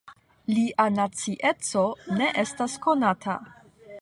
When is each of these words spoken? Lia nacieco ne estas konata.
Lia 0.53 0.85
nacieco 0.95 1.85
ne 2.17 2.31
estas 2.45 2.79
konata. 2.89 3.41